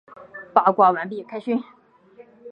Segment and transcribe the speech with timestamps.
[0.51, 1.63] 八卦完毕，开勋！